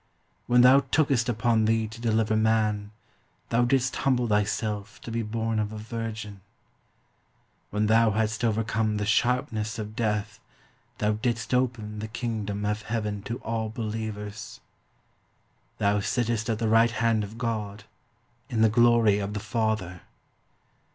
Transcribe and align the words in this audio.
When 0.47 0.61
thou 0.61 0.79
tookest 0.79 1.29
upon 1.29 1.65
thee 1.65 1.87
to 1.87 2.01
deliver 2.01 2.35
man, 2.35 2.89
thou 3.49 3.65
didst 3.65 3.97
humble 3.97 4.27
thyself 4.27 4.99
to 5.01 5.11
be 5.11 5.21
born 5.21 5.59
of 5.59 5.71
a 5.71 5.77
Virgin. 5.77 6.41
When 7.69 7.85
thou 7.85 8.09
hadst 8.09 8.43
overcome 8.43 8.97
the 8.97 9.05
sharpness 9.05 9.77
of 9.77 9.95
death, 9.95 10.39
thou 10.97 11.11
didst 11.11 11.53
open 11.53 11.99
the 11.99 12.07
Kingdom 12.07 12.65
of 12.65 12.81
Heaven 12.81 13.21
to 13.25 13.37
all 13.43 13.69
believers. 13.69 14.59
Thou 15.77 15.99
sittest 15.99 16.49
at 16.49 16.57
the 16.57 16.67
right 16.67 16.89
hand 16.89 17.23
of 17.23 17.37
God, 17.37 17.83
in 18.49 18.63
the 18.63 18.69
Glory 18.69 19.19
of 19.19 19.35
the 19.35 19.39
Father. 19.39 20.01